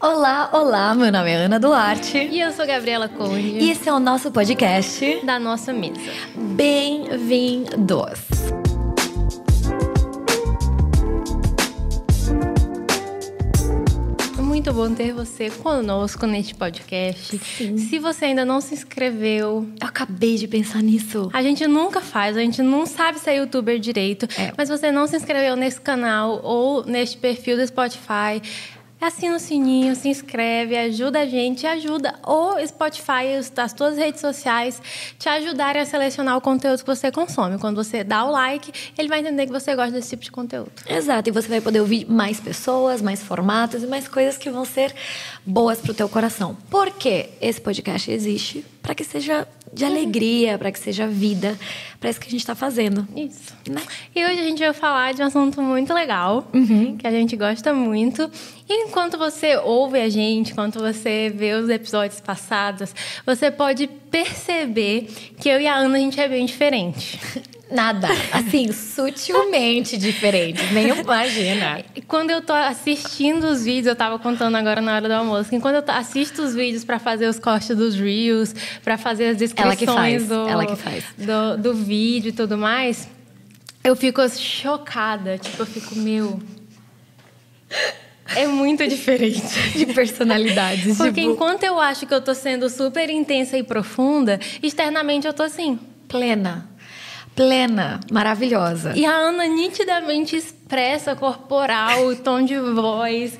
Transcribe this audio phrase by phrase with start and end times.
[0.00, 2.16] Olá, olá, meu nome é Ana Duarte.
[2.16, 3.58] E eu sou Gabriela Conde.
[3.58, 6.00] E esse é o nosso podcast da nossa mesa.
[6.56, 8.18] Bem-vindos!
[14.38, 17.38] Muito bom ter você conosco neste podcast.
[17.38, 17.78] Sim.
[17.78, 21.30] Se você ainda não se inscreveu, Eu acabei de pensar nisso.
[21.32, 24.52] a gente nunca faz, a gente não sabe se é youtuber direito, É.
[24.58, 28.42] mas você não se inscreveu nesse canal ou neste perfil do Spotify,
[29.00, 34.80] assina o sininho, se inscreve, ajuda a gente, ajuda o Spotify, as tuas redes sociais
[35.18, 37.58] te ajudarem a selecionar o conteúdo que você consome.
[37.58, 40.70] Quando você dá o like, ele vai entender que você gosta desse tipo de conteúdo.
[40.88, 44.64] Exato, e você vai poder ouvir mais pessoas, mais formatos e mais coisas que vão
[44.64, 44.94] ser
[45.44, 46.56] boas pro teu coração.
[46.68, 51.56] Porque esse podcast existe para que seja de alegria, para que seja vida,
[52.00, 53.54] para isso que a gente tá fazendo, Isso.
[53.68, 53.80] né?
[54.14, 56.50] E hoje a gente vai falar de um assunto muito legal,
[56.98, 58.30] que a gente gosta muito.
[58.68, 65.08] E enquanto você ouve a gente, enquanto você vê os episódios passados, você pode perceber
[65.38, 67.20] que eu e a Ana a gente é bem diferente.
[67.70, 71.84] Nada, assim, sutilmente diferente, nem imagina.
[72.08, 75.60] Quando eu tô assistindo os vídeos, eu tava contando agora na hora do almoço, que
[75.60, 80.26] quando eu assisto os vídeos para fazer os cortes dos reels, para fazer as descrições
[80.26, 80.46] do.
[81.16, 83.08] Do, do vídeo e tudo mais,
[83.84, 85.38] eu fico chocada.
[85.38, 86.40] Tipo, eu fico, meu.
[88.36, 89.42] É muito diferente.
[89.76, 94.38] De personalidades, Porque tipo, enquanto eu acho que eu tô sendo super intensa e profunda,
[94.62, 95.78] externamente eu tô assim.
[96.06, 96.69] plena,
[97.34, 98.92] plena, maravilhosa.
[98.96, 100.36] E a Ana nitidamente
[100.70, 103.36] expressa corporal, o tom de voz,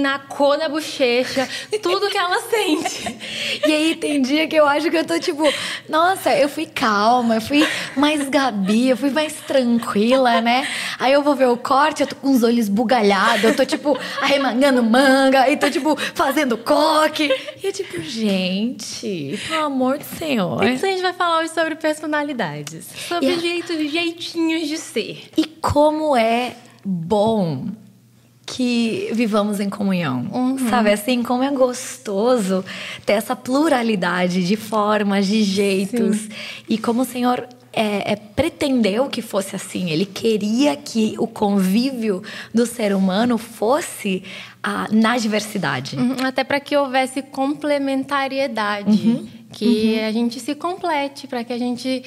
[0.00, 1.46] na cor da bochecha,
[1.82, 3.14] tudo que ela sente.
[3.66, 5.42] E aí tem dia que eu acho que eu tô tipo,
[5.86, 10.66] nossa, eu fui calma, eu fui mais Gabi, eu fui mais tranquila, né?
[10.98, 13.98] Aí eu vou ver o corte, eu tô com os olhos bugalhados, eu tô tipo
[14.22, 17.30] arremangando manga, e tô tipo fazendo coque.
[17.62, 20.64] E eu tipo, gente, pelo amor do Senhor.
[20.64, 25.28] Então a gente vai falar hoje sobre personalidades, sobre jeitos, jeitinhos de ser.
[25.36, 27.66] E como é bom
[28.46, 30.56] que vivamos em comunhão.
[30.70, 32.64] Sabe assim, como é gostoso
[33.04, 36.28] ter essa pluralidade de formas, de jeitos.
[36.68, 39.90] E como o Senhor é, é, pretendeu que fosse assim.
[39.90, 42.22] Ele queria que o convívio
[42.52, 44.22] do ser humano fosse
[44.62, 45.96] ah, na diversidade.
[45.96, 52.02] Uhum, Até para que houvesse complementariedade, que a gente se complete, para que a gente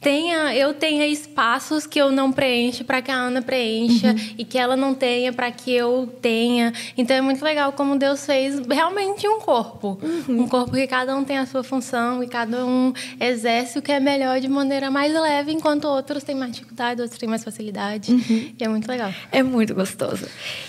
[0.00, 4.58] tenha, eu tenha espaços que eu não preencho para que a Ana preencha e que
[4.58, 6.72] ela não tenha para que eu tenha.
[6.96, 11.24] Então é muito legal como Deus fez realmente um corpo, um corpo que cada um
[11.24, 15.12] tem a sua função e cada um exerce o que é melhor de maneira mais
[15.12, 18.12] leve, enquanto outros têm mais dificuldade, outros têm mais facilidade.
[18.58, 19.12] E é muito legal.
[19.32, 20.26] É muito gostoso.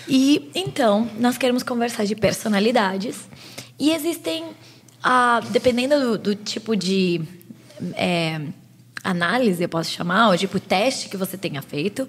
[0.08, 3.28] E então, nós queremos conversar de personalidades.
[3.78, 4.44] E existem,
[5.02, 7.22] ah, dependendo do, do tipo de
[7.94, 8.40] é,
[9.10, 12.08] análise, eu posso chamar, ou tipo teste que você tenha feito,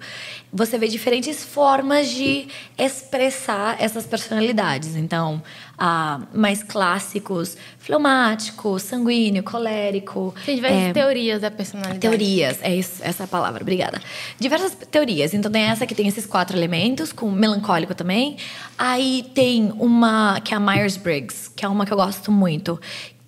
[0.51, 2.47] você vê diferentes formas de
[2.77, 4.95] expressar essas personalidades.
[4.95, 5.41] Então,
[5.77, 10.33] ah, mais clássicos, fleumático, sanguíneo, colérico.
[10.45, 11.99] Tem diversas é, teorias da personalidade.
[11.99, 14.01] Teorias, é isso, essa é a palavra, obrigada.
[14.39, 15.33] Diversas teorias.
[15.33, 18.37] Então tem essa que tem esses quatro elementos, com melancólico também.
[18.77, 22.79] Aí tem uma que é a Myers-Briggs, que é uma que eu gosto muito.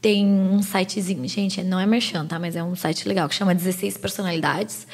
[0.01, 2.39] Tem um sitezinho, gente, não é merchan, tá?
[2.39, 4.87] Mas é um site legal, que chama 16 Personalidades.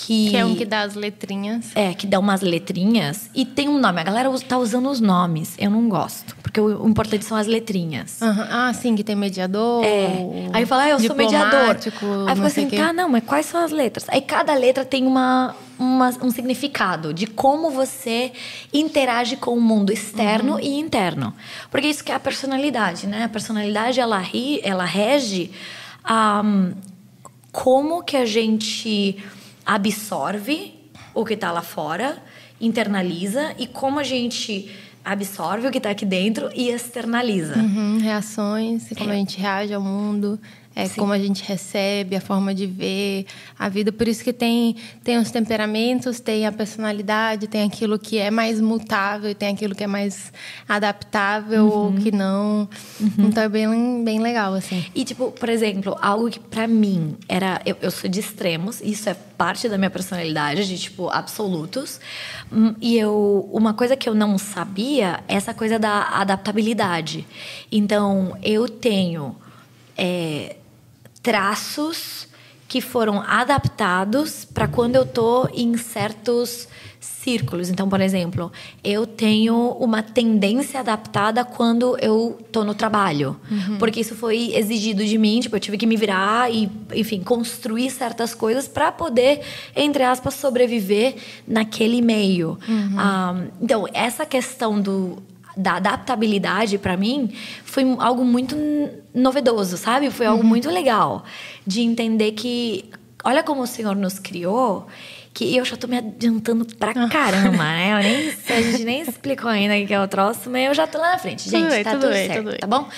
[0.00, 1.72] Que, Que é um que dá as letrinhas.
[1.74, 4.00] é, que dá umas letrinhas e tem um nome.
[4.00, 5.56] A galera tá usando os nomes.
[5.58, 6.36] Eu não gosto.
[6.40, 8.22] Porque o, o importante são as letrinhas.
[8.22, 8.46] Aham.
[8.48, 9.84] Ah, sim, que tem mediador.
[9.84, 10.24] É.
[10.52, 11.76] Aí fala, ah, eu sou mediador.
[12.28, 14.06] Aí fica assim, tá, não, mas quais são as letras?
[14.08, 18.30] Aí cada letra tem uma, uma- um significado de como você
[18.72, 20.60] interage com o mundo externo Uhum.
[20.60, 21.34] e interno.
[21.72, 23.24] Porque isso que é a personalidade, né?
[23.24, 25.50] A personalidade, ela, ri, ela rege
[26.04, 26.40] a,
[27.50, 29.18] como que a gente
[29.68, 30.74] absorve
[31.14, 32.16] o que está lá fora,
[32.58, 34.74] internaliza, e como a gente
[35.04, 37.58] absorve o que está aqui dentro e externaliza.
[37.58, 40.40] Uhum, reações, como a gente reage ao mundo,
[40.78, 41.00] é, Sim.
[41.00, 43.26] como a gente recebe, a forma de ver
[43.58, 43.90] a vida.
[43.90, 48.60] Por isso que tem, tem os temperamentos, tem a personalidade, tem aquilo que é mais
[48.60, 50.32] mutável, tem aquilo que é mais
[50.68, 52.68] adaptável ou que não.
[53.18, 54.84] Então é bem, bem legal, assim.
[54.94, 57.60] E, tipo, por exemplo, algo que pra mim era.
[57.66, 62.00] Eu, eu sou de extremos, isso é parte da minha personalidade, de, tipo, absolutos.
[62.52, 63.48] Hum, E eu.
[63.52, 67.26] Uma coisa que eu não sabia é essa coisa da adaptabilidade.
[67.72, 69.34] Então, eu tenho.
[69.96, 70.54] é,
[71.28, 72.26] traços
[72.66, 76.66] que foram adaptados para quando eu tô em certos
[76.98, 77.68] círculos.
[77.68, 78.50] Então, por exemplo,
[78.82, 83.76] eu tenho uma tendência adaptada quando eu tô no trabalho, uhum.
[83.76, 87.90] porque isso foi exigido de mim, tipo, eu tive que me virar e, enfim, construir
[87.90, 89.42] certas coisas para poder,
[89.76, 91.14] entre aspas, sobreviver
[91.46, 92.58] naquele meio.
[92.66, 92.94] Uhum.
[92.96, 95.22] Ah, então, essa questão do
[95.58, 97.32] da adaptabilidade para mim
[97.64, 98.56] foi algo muito
[99.12, 100.08] novedoso, sabe?
[100.08, 100.48] Foi algo uhum.
[100.48, 101.24] muito legal
[101.66, 102.84] de entender que
[103.24, 104.86] olha como o Senhor nos criou
[105.34, 107.08] que eu já tô me adiantando pra ah.
[107.08, 107.92] caramba, né?
[107.92, 110.86] Eu nem, a gente nem explicou ainda o que é o troço, mas eu já
[110.86, 111.48] tô lá na frente.
[111.48, 112.88] Gente, bem, tá tudo, tudo bem, certo, tudo tá bom?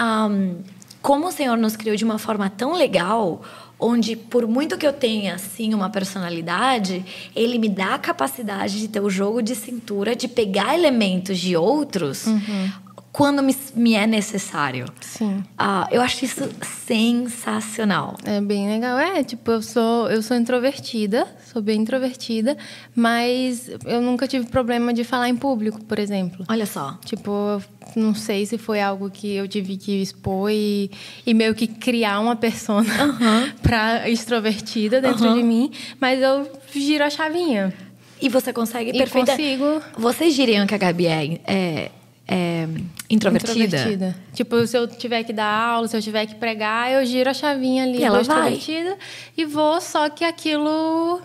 [0.00, 0.56] Um,
[1.02, 3.42] como o Senhor nos criou de uma forma tão legal,
[3.82, 8.86] onde por muito que eu tenha assim uma personalidade, ele me dá a capacidade de
[8.86, 12.26] ter o jogo de cintura, de pegar elementos de outros.
[12.26, 12.81] Uhum
[13.12, 14.86] quando me, me é necessário.
[15.02, 15.44] Sim.
[15.60, 16.48] Uh, eu acho isso
[16.86, 18.16] sensacional.
[18.24, 18.98] É bem legal.
[18.98, 22.56] É, tipo, eu sou, eu sou introvertida, sou bem introvertida,
[22.96, 26.46] mas eu nunca tive problema de falar em público, por exemplo.
[26.48, 26.98] Olha só.
[27.04, 27.62] Tipo,
[27.94, 30.90] não sei se foi algo que eu tive que expor e,
[31.26, 33.52] e meio que criar uma persona uhum.
[33.62, 35.34] para extrovertida dentro uhum.
[35.34, 35.70] de mim,
[36.00, 37.74] mas eu giro a chavinha.
[38.22, 39.58] E você consegue perfeitamente.
[39.58, 39.82] Consigo.
[39.98, 41.90] Vocês diriam que a Gabi é, é
[42.32, 42.66] é,
[43.10, 43.64] introvertida?
[43.64, 44.16] introvertida?
[44.32, 47.34] Tipo, se eu tiver que dar aula, se eu tiver que pregar, eu giro a
[47.34, 48.98] chavinha ali, e ela extrovertida vai.
[49.36, 51.20] e vou, só que aquilo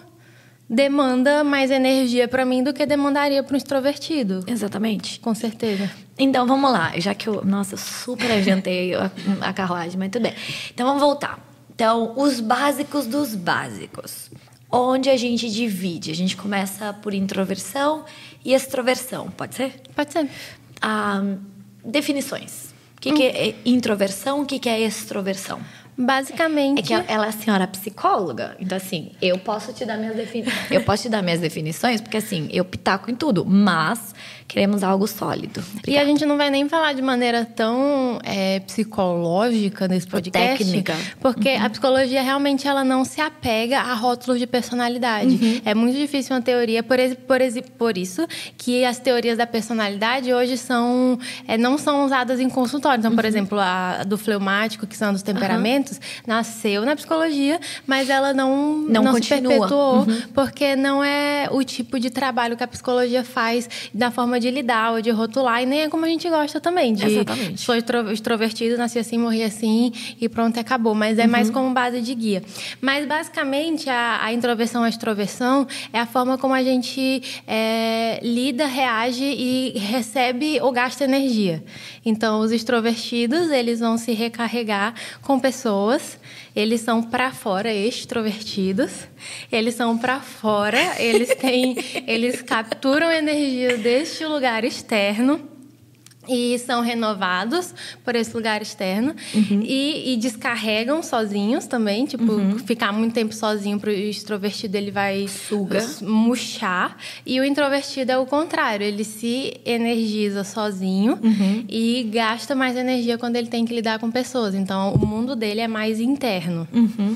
[0.70, 4.44] demanda mais energia para mim do que demandaria para um extrovertido.
[4.46, 5.18] Exatamente.
[5.22, 5.90] Com certeza.
[6.20, 10.24] Então vamos lá, já que eu, nossa, eu super adiantei a, a carruagem, mas tudo
[10.24, 10.34] bem.
[10.74, 11.40] Então vamos voltar.
[11.74, 14.30] Então, os básicos dos básicos.
[14.70, 16.12] Onde a gente divide?
[16.12, 18.04] A gente começa por introversão
[18.44, 19.80] e extroversão, pode ser?
[19.96, 20.28] Pode ser
[20.82, 21.24] ah,
[21.84, 22.74] definições.
[22.98, 23.16] O que, hum.
[23.16, 25.60] que é introversão, o que, que é extroversão?
[25.98, 26.80] Basicamente.
[26.80, 28.56] É que ela é a senhora psicóloga.
[28.60, 30.72] Então, assim, eu posso te dar minhas definições.
[30.72, 33.44] eu posso te dar minhas definições, porque assim, eu pitaco em tudo.
[33.44, 34.14] Mas
[34.48, 35.60] Queremos algo sólido.
[35.60, 35.92] Obrigada.
[35.92, 40.58] E a gente não vai nem falar de maneira tão é, psicológica nesse podcast.
[40.58, 40.96] Técnica.
[41.20, 41.66] Porque uhum.
[41.66, 45.28] a psicologia realmente ela não se apega a rótulos de personalidade.
[45.28, 45.62] Uhum.
[45.66, 46.98] É muito difícil uma teoria, por,
[47.28, 47.40] por,
[47.78, 48.26] por isso
[48.58, 53.00] que as teorias da personalidade hoje são, é, não são usadas em consultório.
[53.00, 53.30] Então, por uhum.
[53.30, 59.04] exemplo, a do fleumático, que são dos temperamentos, nasceu na psicologia, mas ela não, não,
[59.04, 60.22] não se perpetuou, uhum.
[60.34, 64.52] porque não é o tipo de trabalho que a psicologia faz da forma forma de
[64.52, 66.94] lidar ou de rotular, e nem é como a gente gosta também.
[66.94, 67.60] De Exatamente.
[67.60, 69.92] Sou extrovertido, nasci assim, morri assim,
[70.22, 70.96] e pronto, acabou.
[70.96, 71.32] Mas é uhum.
[71.32, 72.44] mais como base de guia.
[72.80, 78.66] Mas, basicamente, a, a introversão a extroversão é a forma como a gente é, lida,
[78.68, 81.64] reage e recebe ou gasta energia.
[82.06, 86.18] Então, os extrovertidos, eles vão se recarregar com pessoas
[86.58, 89.08] eles são para fora extrovertidos,
[89.52, 91.76] eles são para fora, eles têm,
[92.08, 95.57] eles capturam energia deste lugar externo
[96.28, 99.62] e são renovados por esse lugar externo uhum.
[99.64, 102.60] e, e, descarregam sozinhos também tipo uhum.
[102.60, 108.18] ficar muito tempo sozinho para o extrovertido ele vai suga murchar e o introvertido é
[108.18, 111.66] o contrário ele se energiza sozinho uhum.
[111.68, 115.62] e gasta mais energia quando ele tem que lidar com pessoas então o mundo dele
[115.62, 117.16] é mais interno uhum.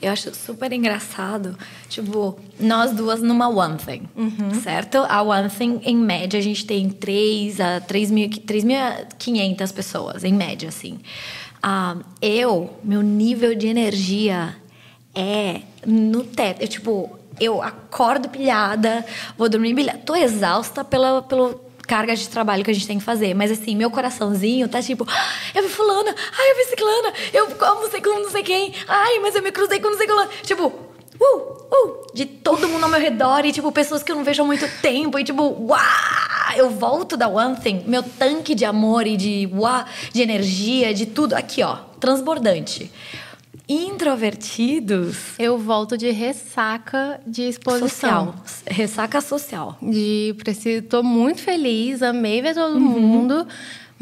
[0.00, 1.56] eu acho super engraçado
[1.88, 4.54] tipo nós duas numa one thing uhum.
[4.62, 10.24] certo a one thing em média a gente tem três a três mil 3.500 pessoas,
[10.24, 10.98] em média, assim.
[11.62, 14.56] Ah, eu, meu nível de energia
[15.14, 16.62] é no teto.
[16.62, 19.04] Eu, tipo, eu acordo pilhada,
[19.38, 20.00] vou dormir pilhada.
[20.04, 23.34] Tô exausta pela, pelo carga de trabalho que a gente tem que fazer.
[23.34, 27.46] Mas assim, meu coraçãozinho tá tipo, ah, eu vi fulana, ai, eu vi ciclana, eu
[27.56, 30.28] como sei com não sei quem, ai, mas eu me cruzei com não sei quem.
[30.42, 34.24] Tipo, uh, uh, de todo mundo ao meu redor e, tipo, pessoas que eu não
[34.24, 36.29] vejo há muito tempo e, tipo, uau!
[36.56, 41.06] Eu volto da One Thing, meu tanque de amor e de uau, de energia, de
[41.06, 42.90] tudo, aqui, ó, transbordante.
[43.68, 45.16] Introvertidos.
[45.38, 48.34] Eu volto de ressaca de exposição.
[48.36, 48.66] Social.
[48.66, 49.78] Ressaca social.
[49.80, 52.80] De preciso, tô muito feliz, amei ver todo uhum.
[52.80, 53.46] mundo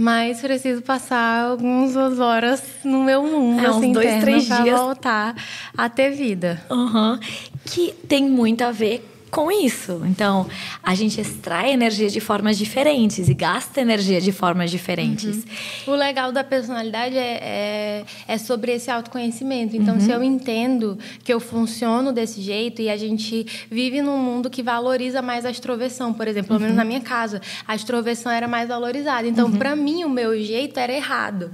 [0.00, 4.78] mas preciso passar algumas horas no meu mundo, é, assim, dois, três pra dias.
[4.78, 5.34] voltar
[5.76, 6.62] a ter vida.
[6.70, 7.18] Uhum.
[7.64, 10.02] Que tem muito a ver com isso.
[10.06, 10.47] Então,
[10.82, 15.44] a gente extrai energia de formas diferentes e gasta energia de formas diferentes.
[15.87, 15.94] Uhum.
[15.94, 19.76] O legal da personalidade é, é, é, sobre esse autoconhecimento.
[19.76, 20.00] Então, uhum.
[20.00, 24.62] se eu entendo que eu funciono desse jeito e a gente vive num mundo que
[24.62, 26.88] valoriza mais a extroversão, por exemplo, pelo menos na uhum.
[26.88, 29.26] minha casa, a extroversão era mais valorizada.
[29.26, 29.56] Então, uhum.
[29.56, 31.50] para mim, o meu jeito era errado.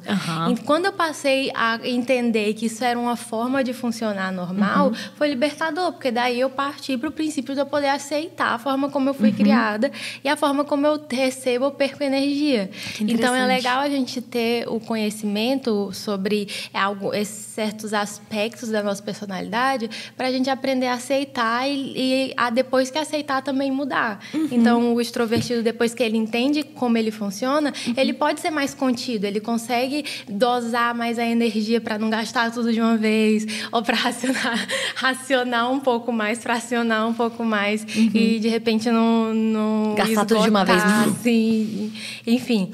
[0.50, 4.94] E quando eu passei a entender que isso era uma forma de funcionar normal, uhum.
[5.16, 9.08] foi libertador, porque daí eu parti para o princípio eu poder aceitar a forma como
[9.08, 9.34] eu fui uhum.
[9.34, 9.90] criada
[10.22, 12.70] e a forma como eu recebo ou perco energia.
[13.00, 19.02] Então é legal a gente ter o conhecimento sobre algo, esses certos aspectos da nossa
[19.02, 24.20] personalidade para a gente aprender a aceitar e, e, a depois que aceitar também mudar.
[24.34, 24.48] Uhum.
[24.50, 27.94] Então o extrovertido depois que ele entende como ele funciona, uhum.
[27.96, 32.72] ele pode ser mais contido, ele consegue dosar mais a energia para não gastar tudo
[32.72, 37.82] de uma vez ou para racionar, racionar um pouco mais, fracionar um pouco mais mais
[37.82, 38.10] uhum.
[38.12, 40.82] e de repente não, não gastar esgotar, tudo de uma vez.
[40.82, 41.92] Assim,
[42.26, 42.72] enfim.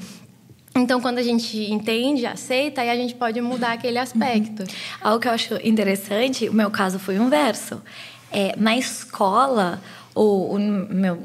[0.75, 4.61] Então, quando a gente entende, aceita, aí a gente pode mudar aquele aspecto.
[4.61, 4.67] Uhum.
[5.01, 7.81] Algo que eu acho interessante, o meu caso foi o inverso.
[8.31, 9.81] É, na escola,
[10.15, 11.19] o, o meu,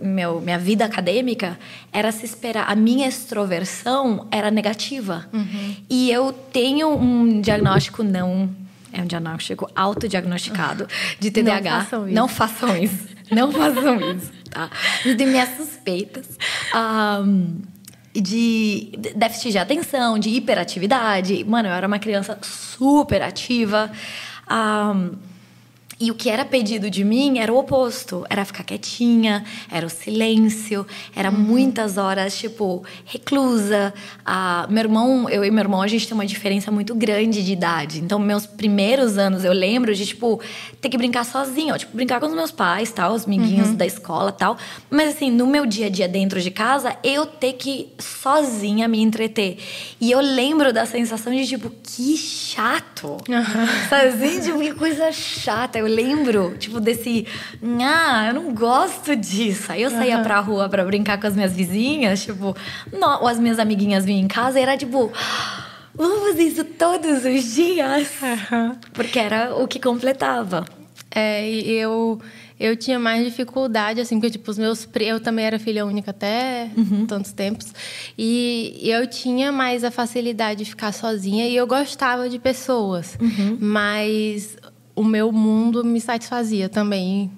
[0.00, 1.58] meu, minha vida acadêmica
[1.92, 2.70] era se esperar.
[2.70, 5.26] A minha extroversão era negativa.
[5.32, 5.76] Uhum.
[5.90, 8.63] E eu tenho um diagnóstico não
[8.94, 10.86] é um diagnóstico autodiagnosticado
[11.18, 11.70] de TDAH.
[11.70, 12.14] Não façam isso.
[12.14, 13.14] Não façam isso.
[13.30, 14.70] Não façam isso, tá?
[15.02, 16.38] Tenho minhas suspeitas.
[16.74, 17.62] Um,
[18.14, 21.44] de déficit de atenção, de hiperatividade.
[21.44, 23.90] Mano, eu era uma criança super ativa.
[24.48, 25.16] Um,
[26.00, 28.26] e o que era pedido de mim era o oposto.
[28.28, 31.38] Era ficar quietinha, era o silêncio, era uhum.
[31.38, 33.94] muitas horas, tipo, reclusa.
[34.24, 37.52] Ah, meu irmão, eu e meu irmão, a gente tem uma diferença muito grande de
[37.52, 38.00] idade.
[38.00, 40.40] Então, meus primeiros anos, eu lembro de, tipo,
[40.80, 41.76] ter que brincar sozinha.
[41.78, 43.76] tipo, brincar com os meus pais, tal, os miguinhos uhum.
[43.76, 44.56] da escola tal.
[44.90, 49.00] Mas, assim, no meu dia a dia dentro de casa, eu ter que sozinha me
[49.00, 49.58] entreter.
[50.00, 53.16] E eu lembro da sensação de, tipo, que chato.
[53.28, 53.88] Uhum.
[53.88, 57.26] Sozinho, tipo, que coisa chata eu lembro, tipo, desse.
[57.80, 59.70] Ah, eu não gosto disso.
[59.72, 60.22] Aí eu saía uhum.
[60.22, 62.56] pra rua pra brincar com as minhas vizinhas, tipo,
[62.92, 65.12] não, ou as minhas amiguinhas vinham em casa e era tipo.
[65.96, 68.08] Vamos fazer isso todos os dias.
[68.20, 68.76] Uhum.
[68.92, 70.64] Porque era o que completava.
[71.08, 72.20] É, e eu
[72.58, 74.88] eu tinha mais dificuldade, assim, porque, tipo, os meus...
[75.00, 77.04] Eu também era filha única até uhum.
[77.04, 77.72] tantos tempos.
[78.16, 83.18] E eu tinha mais a facilidade de ficar sozinha e eu gostava de pessoas.
[83.20, 83.58] Uhum.
[83.60, 84.56] Mas
[84.94, 87.30] o meu mundo me satisfazia também.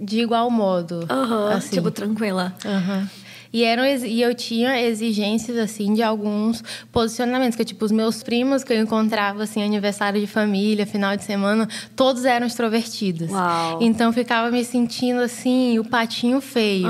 [0.00, 1.06] De igual modo.
[1.10, 1.76] Uhum, assim.
[1.76, 2.54] Tipo, tranquila.
[2.64, 3.08] Uhum.
[3.52, 7.56] E, eram, e eu tinha exigências, assim, de alguns posicionamentos.
[7.56, 11.68] Que, tipo, os meus primos que eu encontrava, assim, aniversário de família, final de semana,
[11.96, 13.30] todos eram extrovertidos.
[13.30, 13.78] Uau.
[13.80, 16.88] Então, ficava me sentindo, assim, o patinho feio,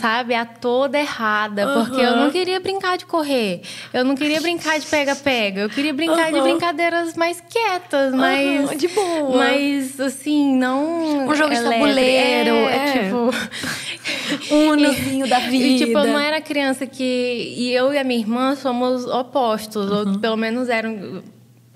[0.00, 0.34] sabe?
[0.34, 1.66] A toda errada.
[1.74, 3.62] Porque eu não queria brincar de correr.
[3.92, 5.62] Eu não queria brincar de pega-pega.
[5.62, 8.70] Eu queria brincar de brincadeiras mais quietas, mais...
[8.78, 9.36] De boa.
[9.36, 11.26] Mas, assim, não...
[11.28, 12.54] Um jogo de tabuleiro.
[12.54, 13.02] É, é.
[13.04, 13.30] tipo...
[14.50, 15.64] um nozinho da vida.
[15.64, 17.54] E, tipo, tipo, eu não era criança que.
[17.56, 20.12] E eu e a minha irmã somos opostos, uhum.
[20.14, 21.22] ou pelo menos eram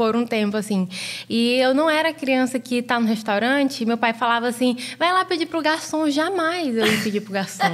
[0.00, 0.88] por um tempo, assim.
[1.28, 5.26] E eu não era criança que tá no restaurante, meu pai falava assim, vai lá
[5.26, 6.08] pedir pro garçom.
[6.08, 7.66] Jamais eu ia pedir pro garçom.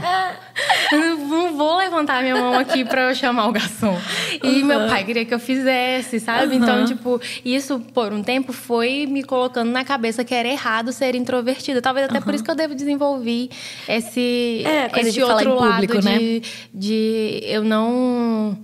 [0.90, 3.96] não vou levantar minha mão aqui para eu chamar o garçom.
[4.42, 4.66] E uhum.
[4.66, 6.56] meu pai queria que eu fizesse, sabe?
[6.56, 6.62] Uhum.
[6.64, 11.14] Então, tipo, isso por um tempo foi me colocando na cabeça que era errado ser
[11.14, 11.80] introvertida.
[11.80, 12.24] Talvez até uhum.
[12.24, 13.50] por isso que eu devo desenvolver
[13.88, 16.18] esse, é, esse de outro lado público, né?
[16.18, 16.42] de,
[16.74, 18.58] de eu não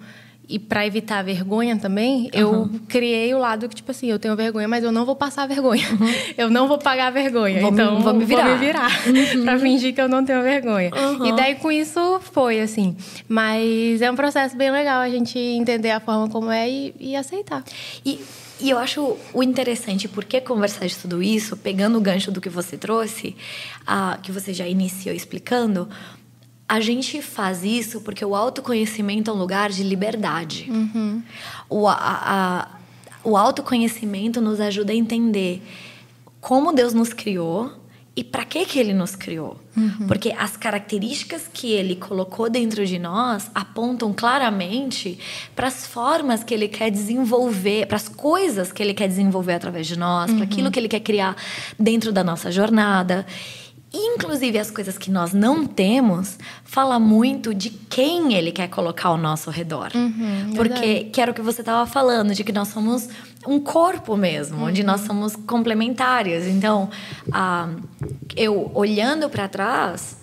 [0.53, 2.31] e para evitar a vergonha também, uhum.
[2.35, 5.49] eu criei o lado que, tipo assim, eu tenho vergonha, mas eu não vou passar
[5.49, 5.89] vergonha.
[5.93, 6.13] Uhum.
[6.37, 7.61] Eu não vou pagar vergonha.
[7.61, 8.45] Vou então, me, vou me virar.
[8.45, 8.91] Vou me virar
[9.37, 9.45] uhum.
[9.45, 10.91] pra fingir que eu não tenho vergonha.
[11.25, 12.97] E daí, com isso, foi assim.
[13.29, 17.17] Mas é um processo bem legal a gente entender a forma como é e, e
[17.17, 17.65] aceitar.
[18.05, 18.21] E
[18.63, 22.49] e eu acho o interessante, porque conversar de tudo isso, pegando o gancho do que
[22.49, 23.35] você trouxe,
[23.85, 25.89] a, que você já iniciou explicando,
[26.69, 30.71] a gente faz isso porque o autoconhecimento é um lugar de liberdade.
[30.71, 31.23] Uhum.
[31.69, 32.69] O, a, a,
[33.23, 35.63] o autoconhecimento nos ajuda a entender
[36.41, 37.71] como Deus nos criou
[38.15, 39.59] e para que que ele nos criou.
[39.75, 40.07] Uhum.
[40.07, 45.19] Porque as características que ele colocou dentro de nós apontam claramente
[45.57, 49.87] para as formas que ele quer desenvolver, para as coisas que ele quer desenvolver através
[49.87, 50.37] de nós, uhum.
[50.37, 51.37] para aquilo que ele quer criar
[51.79, 53.27] dentro da nossa jornada.
[53.95, 59.19] Inclusive, as coisas que nós não temos, fala muito de quem ele quer colocar ao
[59.19, 59.91] nosso redor.
[59.95, 61.11] Uhum, Porque, verdade.
[61.13, 63.09] que era o que você estava falando, de que nós somos
[63.47, 64.65] um corpo mesmo, Uhum.
[64.69, 66.47] onde nós somos complementares.
[66.47, 66.89] Então,
[67.33, 67.69] ah,
[68.35, 70.17] eu olhando para trás,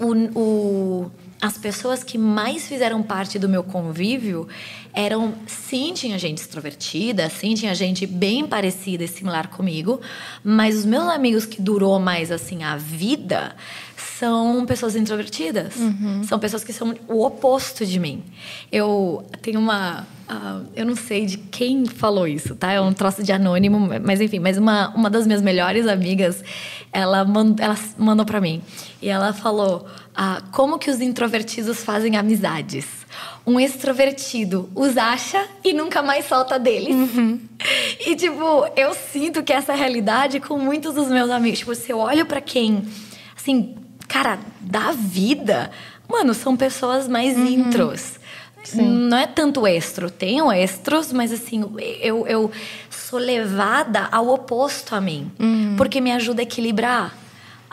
[0.00, 1.10] o, o-
[1.44, 4.48] as pessoas que mais fizeram parte do meu convívio
[4.94, 10.00] eram, sim, tinha gente extrovertida, sim, tinha gente bem parecida e similar comigo,
[10.42, 13.54] mas os meus amigos que durou mais, assim, a vida
[13.94, 15.74] são pessoas introvertidas.
[16.24, 18.22] São pessoas que são o oposto de mim.
[18.72, 20.06] Eu tenho uma...
[20.26, 22.72] ah, eu não sei de quem falou isso, tá?
[22.72, 24.38] É um troço de anônimo, mas enfim.
[24.38, 26.42] Mas uma, uma das minhas melhores amigas,
[26.90, 28.62] ela, mand, ela mandou pra mim.
[29.02, 29.86] E ela falou...
[30.14, 32.86] ah, como que os introvertidos fazem amizades?
[33.44, 36.94] Um extrovertido os acha e nunca mais solta deles.
[38.06, 41.60] E, tipo, eu sinto que essa é a realidade com muitos dos meus amigos.
[41.60, 42.84] Tipo, se eu olho pra quem,
[43.36, 43.74] assim,
[44.06, 45.70] cara, da vida,
[46.08, 48.18] mano, são pessoas mais intros.
[48.82, 50.10] Não é tanto extro.
[50.10, 51.64] Tenho extros, mas assim,
[52.00, 52.50] eu, eu
[52.88, 55.30] sou levada ao oposto a mim.
[55.76, 57.14] Porque me ajuda a equilibrar.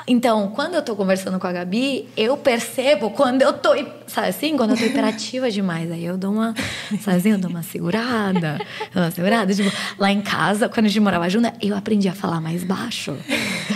[0.08, 3.70] Então, quando eu tô conversando com a Gabi, eu percebo quando eu tô,
[4.08, 5.92] sabe assim, quando eu tô hiperativa demais.
[5.92, 6.54] Aí eu dou uma,
[7.02, 8.60] sabe assim, eu dou uma segurada.
[8.94, 9.54] Dou uma segurada.
[9.54, 13.16] Tipo, lá em casa, quando a gente morava junto, eu aprendi a falar mais baixo.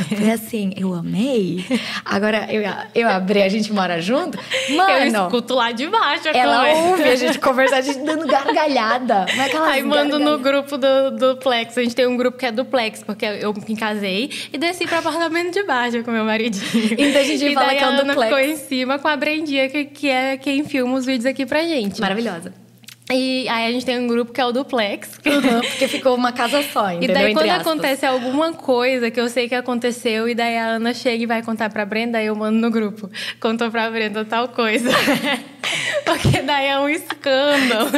[0.15, 1.65] Foi assim, eu amei.
[2.03, 2.61] Agora, eu,
[2.93, 4.37] eu abri, a gente mora junto.
[4.69, 6.27] Mano, eu escuto lá de baixo.
[6.27, 6.81] ela conversa.
[6.81, 9.25] ouve a gente conversar, a gente dando gargalhada.
[9.29, 11.77] É Aí mando no grupo do, do Plex.
[11.77, 14.85] A gente tem um grupo que é do Plex, porque eu me casei e desci
[14.85, 16.65] pro apartamento de baixo com meu maridinho.
[16.97, 18.23] Então a gente e fala daí que é duplex.
[18.23, 21.63] ficou em cima com a Brendinha, que, que é quem filma os vídeos aqui pra
[21.63, 21.99] gente.
[21.99, 22.64] Maravilhosa.
[23.11, 25.19] E aí a gente tem um grupo que é o Duplex.
[25.25, 27.15] Uhum, porque ficou uma casa só, E entendeu?
[27.15, 30.93] daí, Entre quando acontece alguma coisa que eu sei que aconteceu, e daí a Ana
[30.93, 33.09] chega e vai contar pra Brenda, aí eu mando no grupo.
[33.39, 34.89] Contou pra Brenda tal coisa.
[36.05, 37.89] Porque daí é um escândalo.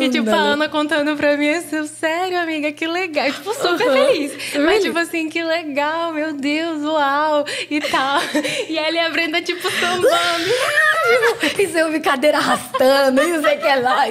[0.00, 3.26] E tipo, a Ana contando pra mim assim, sério, amiga, que legal.
[3.28, 4.06] E, tipo, super Uhum.
[4.06, 4.32] feliz.
[4.54, 8.20] Mas, tipo assim, que legal, meu Deus, uau, e tal.
[8.68, 10.10] E ela e a Brenda, tipo, sambando.
[11.58, 14.04] E você ouve cadeira arrastando, e não sei o que lá.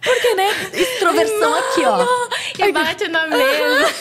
[0.00, 0.48] Porque, né?
[0.72, 2.06] Extroversão aqui, ó.
[2.66, 3.94] E bate na mesa.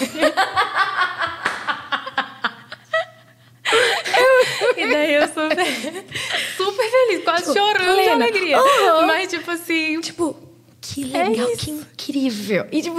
[4.77, 5.65] E daí eu super,
[6.55, 7.76] super feliz, quase Tipo, chorando.
[8.24, 8.57] Alegria.
[8.57, 9.07] Aham.
[9.07, 10.36] Mas, tipo assim, Tipo,
[10.79, 11.57] que É legal, isso.
[11.65, 12.65] que incrível.
[12.71, 12.97] E, tipo,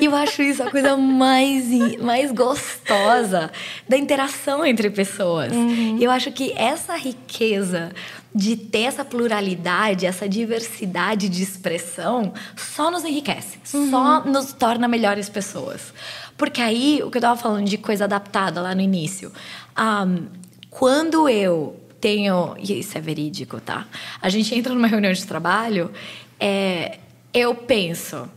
[0.00, 1.64] eu acho isso a coisa mais,
[2.00, 3.50] mais gostosa
[3.88, 5.52] da interação entre pessoas.
[5.52, 5.98] Uhum.
[6.00, 7.90] Eu acho que essa riqueza
[8.34, 13.90] de ter essa pluralidade, essa diversidade de expressão, só nos enriquece, Uhum.
[13.90, 15.92] só nos torna melhores pessoas.
[16.36, 19.32] Porque aí, o que eu tava falando de coisa adaptada lá no início,
[19.74, 20.26] ahn,
[20.70, 22.54] quando eu tenho.
[22.58, 23.86] E isso é verídico, tá?
[24.20, 25.90] A gente entra numa reunião de trabalho,
[26.38, 26.98] é,
[27.34, 28.28] eu penso.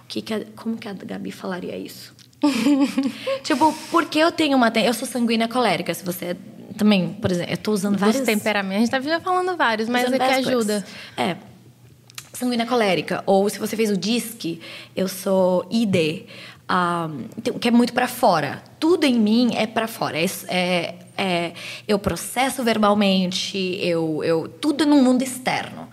[0.00, 2.14] O que que a- como que a Gabi falaria isso?
[3.42, 4.68] tipo, porque eu tenho uma.
[4.76, 5.92] Eu sou sanguínea colérica.
[5.94, 6.36] Se você
[6.76, 8.18] também, por exemplo, eu tô usando vários.
[8.18, 8.76] dos temperamentos.
[8.76, 10.50] A gente tá já falando vários, mas é que ajuda.
[10.52, 10.84] coisas.
[11.16, 11.36] É.
[12.32, 13.22] Sanguínea colérica.
[13.26, 14.60] Ou se você fez o DISC,
[14.96, 16.24] eu sou ID.
[16.68, 18.62] ah, então, que é muito pra fora.
[18.80, 20.18] Tudo em mim é pra fora.
[20.18, 21.52] É, é- é-
[21.86, 25.88] eu processo verbalmente, eu, eu tudo no mundo externo.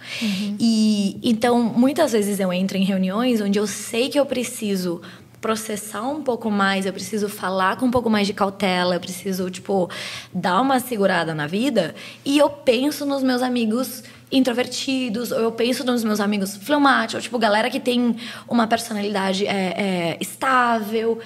[0.60, 5.02] E então muitas vezes eu entro em reuniões onde eu sei que eu preciso
[5.42, 9.50] processar um pouco mais, eu preciso falar com um pouco mais de cautela, eu preciso,
[9.50, 9.90] tipo,
[10.34, 11.96] dar uma segurada na vida.
[12.26, 17.22] E eu penso nos meus amigos introvertidos, ou eu penso nos meus amigos fleumáticos, ou,
[17.22, 18.16] tipo, galera que tem
[18.48, 21.20] uma personalidade é, é, estável,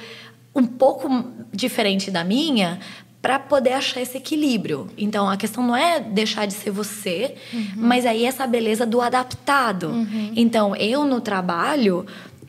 [0.56, 1.10] um pouco
[1.51, 2.79] diferente da minha,
[3.23, 4.89] para poder achar esse equilíbrio.
[4.97, 7.36] Então, a questão não é deixar de ser você,
[7.73, 10.05] mas aí essa beleza do adaptado.
[10.36, 12.05] Então, eu no trabalho,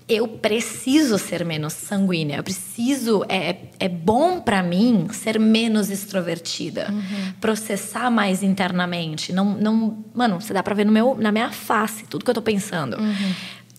[0.09, 2.39] eu preciso ser menos sanguínea.
[2.39, 3.25] Eu preciso.
[3.29, 6.93] É, é bom para mim ser menos extrovertida.
[7.41, 9.33] Processar mais internamente.
[9.33, 12.35] Não, não, mano, você dá pra ver no meu, na minha face tudo que eu
[12.35, 12.97] tô pensando.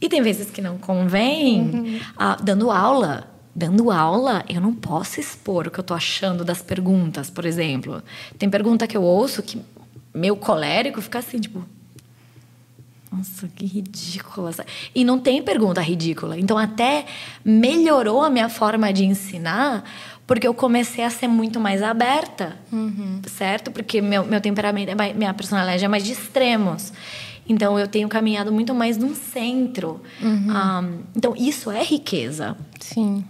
[0.01, 1.99] E tem vezes que não convém.
[2.15, 3.34] Ah, dando aula.
[3.57, 8.03] Dando aula, eu não posso expor o que eu tô achando das perguntas, por exemplo.
[8.37, 9.61] Tem pergunta que eu ouço que
[10.13, 11.63] meu colérico fica assim, tipo.
[13.09, 14.51] Nossa, que ridícula.
[14.93, 16.37] E não tem pergunta ridícula.
[16.37, 17.05] Então, até
[17.45, 19.85] melhorou a minha forma de ensinar,
[20.27, 22.57] porque eu comecei a ser muito mais aberta,
[23.29, 23.71] certo?
[23.71, 26.91] Porque meu, meu temperamento, é minha personalidade é mais de extremos.
[27.47, 30.01] Então, eu tenho caminhado muito mais num centro.
[30.49, 30.83] Ah,
[31.15, 32.57] então, isso é riqueza.
[32.81, 33.23] Sim.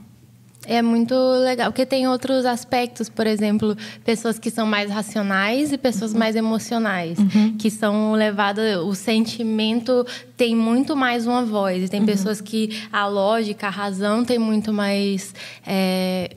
[0.67, 5.77] É muito legal, porque tem outros aspectos, por exemplo, pessoas que são mais racionais e
[5.77, 6.19] pessoas uhum.
[6.19, 7.55] mais emocionais, uhum.
[7.57, 8.77] que são levadas.
[8.79, 12.05] O sentimento tem muito mais uma voz, e tem uhum.
[12.05, 15.33] pessoas que a lógica, a razão tem muito mais.
[15.65, 16.31] É,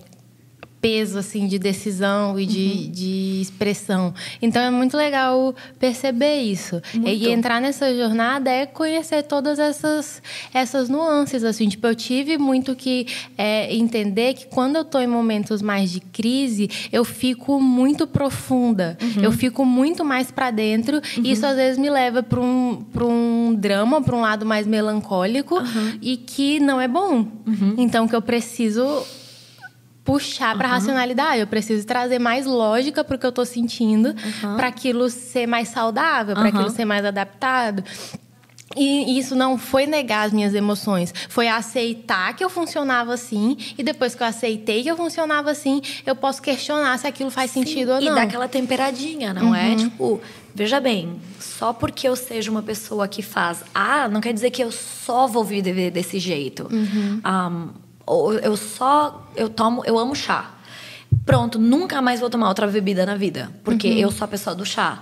[0.80, 2.90] peso assim de decisão e de, uhum.
[2.90, 4.14] de expressão.
[4.40, 6.80] Então é muito legal perceber isso.
[6.94, 7.08] Muito.
[7.08, 11.68] E entrar nessa jornada é conhecer todas essas essas nuances assim.
[11.68, 16.00] Tipo, eu tive muito que é, entender que quando eu estou em momentos mais de
[16.00, 18.96] crise, eu fico muito profunda.
[19.00, 19.24] Uhum.
[19.24, 21.24] Eu fico muito mais para dentro uhum.
[21.24, 24.66] e isso às vezes me leva para um para um drama, para um lado mais
[24.66, 25.56] melancólico
[26.00, 27.26] e que não é bom.
[27.46, 27.74] Uhum.
[27.76, 29.04] Então que eu preciso
[30.08, 30.78] puxar para a uhum.
[30.78, 31.40] racionalidade.
[31.40, 34.56] Eu preciso trazer mais lógica para o que eu estou sentindo, uhum.
[34.56, 37.84] para aquilo ser mais saudável, para aquilo ser mais adaptado.
[38.74, 43.82] E isso não foi negar as minhas emoções, foi aceitar que eu funcionava assim, e
[43.82, 47.64] depois que eu aceitei que eu funcionava assim, eu posso questionar se aquilo faz Sim,
[47.64, 48.12] sentido ou não.
[48.12, 49.68] E dar aquela temperadinha, não é?
[49.68, 49.72] uhum.
[49.72, 49.76] é?
[49.76, 50.20] Tipo,
[50.54, 54.62] veja bem, só porque eu seja uma pessoa que faz A, não quer dizer que
[54.62, 56.68] eu só vou viver desse jeito.
[56.70, 57.20] Uhum.
[57.26, 60.54] Um, ou eu só eu tomo, eu amo chá.
[61.24, 63.98] Pronto, nunca mais vou tomar outra bebida na vida, porque uhum.
[63.98, 65.00] eu sou a pessoa do chá.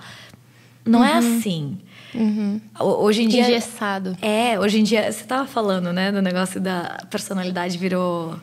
[0.84, 1.14] Não é uhum.
[1.14, 1.78] é assim.
[2.14, 2.60] Uhum.
[2.80, 3.42] Hoje em dia.
[3.42, 4.16] Engessado.
[4.22, 5.10] É, hoje em dia.
[5.10, 8.36] Você tava falando, né, do negócio da personalidade virou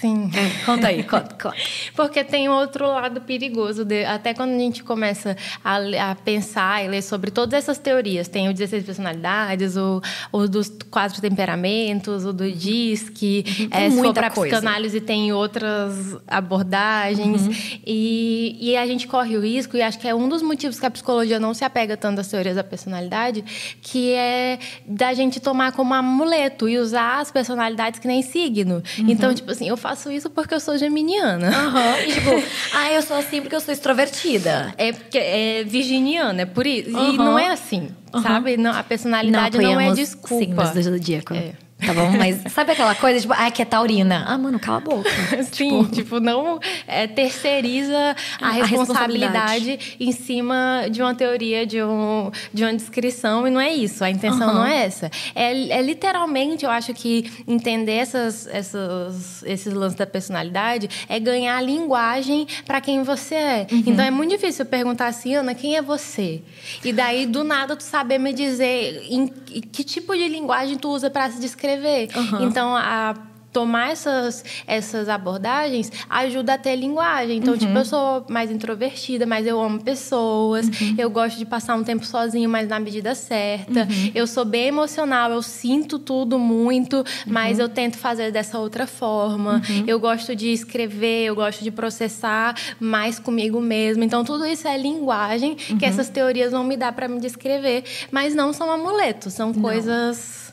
[0.00, 0.30] Sim.
[0.34, 1.56] É, conta aí, conta, conta.
[1.94, 3.84] Porque tem outro lado perigoso.
[3.84, 5.76] De, até quando a gente começa a,
[6.10, 10.00] a, pensar e ler sobre todas essas teorias, tem o 16 personalidades, o,
[10.32, 13.68] o dos quatro temperamentos, o do DISC, uhum.
[13.70, 17.46] é, se for para psicanálise tem outras abordagens.
[17.46, 17.80] Uhum.
[17.86, 20.86] E, e a gente corre o risco, e acho que é um dos motivos que
[20.86, 23.44] a psicologia não se apega tanto às teorias da personalidade,
[23.82, 28.82] que é da gente tomar como amuleto e usar as personalidades que nem signo.
[28.98, 29.10] Uhum.
[29.10, 31.48] Então, tipo assim, eu faço isso porque eu sou geminiana.
[31.48, 32.08] Uhum.
[32.08, 32.30] E, tipo,
[32.74, 34.72] ah, eu sou assim porque eu sou extrovertida.
[34.78, 36.96] É, porque é virginiana, é por isso.
[36.96, 37.14] Uhum.
[37.14, 38.22] E não é assim, uhum.
[38.22, 38.56] sabe?
[38.56, 40.44] Não, a personalidade não, não é desculpa.
[40.44, 41.34] Signos do zodíaco.
[41.34, 41.52] É.
[41.84, 42.10] Tá bom?
[42.16, 44.24] Mas sabe aquela coisa, tipo, ah, que é taurina.
[44.26, 45.10] Ah, mano, cala a boca.
[45.50, 51.66] Sim, tipo, tipo não é, terceiriza a, responsabilidade, a responsabilidade, em cima de uma teoria,
[51.66, 54.04] de, um, de uma descrição, e não é isso.
[54.04, 54.54] A intenção uhum.
[54.54, 55.10] não é essa.
[55.34, 61.60] É, é literalmente, eu acho que entender essas, essas, esses lances da personalidade é ganhar
[61.62, 63.66] linguagem para quem você é.
[63.70, 63.82] Uhum.
[63.86, 66.42] Então é muito difícil eu perguntar assim, Ana, quem é você?
[66.84, 70.90] E daí, do nada, tu saber me dizer em, em que tipo de linguagem tu
[70.90, 72.08] usa para se descrever escrever.
[72.16, 72.48] Uhum.
[72.48, 73.14] Então, a
[73.52, 77.38] tomar essas, essas abordagens ajuda a ter linguagem.
[77.38, 77.68] Então, tipo, uhum.
[77.70, 80.66] tipo, eu sou mais introvertida, mas eu amo pessoas.
[80.66, 80.94] Uhum.
[80.96, 83.80] Eu gosto de passar um tempo sozinho, mas na medida certa.
[83.80, 84.12] Uhum.
[84.14, 87.04] Eu sou bem emocional, eu sinto tudo muito, uhum.
[87.26, 89.62] mas eu tento fazer dessa outra forma.
[89.68, 89.84] Uhum.
[89.86, 94.04] Eu gosto de escrever, eu gosto de processar mais comigo mesmo.
[94.04, 95.78] Então, tudo isso é linguagem que uhum.
[95.82, 99.60] essas teorias vão me dar para me descrever, mas não são amuletos, são não.
[99.60, 100.49] coisas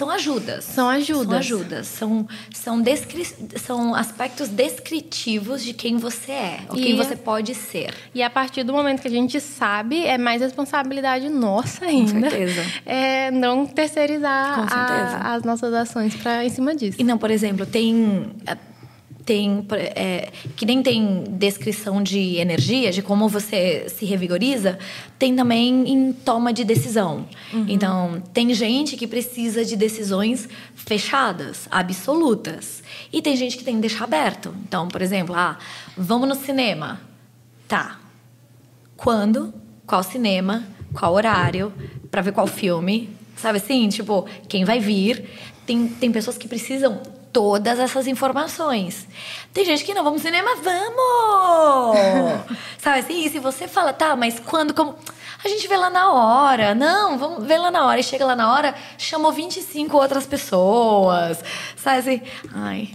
[0.00, 0.64] são ajudas.
[0.64, 1.26] São ajudas.
[1.26, 1.86] São ajudas.
[1.86, 7.54] São, são, descri são aspectos descritivos de quem você é, ou e quem você pode
[7.54, 7.92] ser.
[8.14, 12.12] E a partir do momento que a gente sabe, é mais responsabilidade nossa ainda.
[12.12, 12.60] Com certeza.
[12.86, 16.96] É não terceirizar a, as nossas ações para em cima disso.
[16.98, 18.32] E não, por exemplo, tem
[19.30, 19.64] tem
[19.94, 24.76] é, que nem tem descrição de energia, de como você se revigoriza,
[25.20, 27.28] tem também em toma de decisão.
[27.52, 27.64] Uhum.
[27.68, 32.82] Então, tem gente que precisa de decisões fechadas, absolutas.
[33.12, 34.52] E tem gente que tem que deixar aberto.
[34.66, 35.56] Então, por exemplo, ah,
[35.96, 37.00] vamos no cinema.
[37.68, 38.00] Tá.
[38.96, 39.54] Quando?
[39.86, 40.64] Qual cinema?
[40.92, 41.72] Qual horário?
[42.10, 43.10] Para ver qual filme?
[43.36, 43.88] Sabe assim?
[43.90, 45.24] Tipo, quem vai vir?
[45.64, 47.00] Tem, tem pessoas que precisam
[47.32, 49.06] todas essas informações.
[49.52, 51.96] Tem gente que não, vamos no cinema, vamos!
[52.78, 53.24] Sabe assim?
[53.24, 54.96] E se você fala, tá, mas quando, como.
[55.42, 56.74] A gente vê lá na hora.
[56.74, 57.98] Não, vamos ver lá na hora.
[57.98, 61.42] E chega lá na hora, chamou 25 outras pessoas.
[61.76, 62.22] Sabe assim?
[62.54, 62.90] Ai,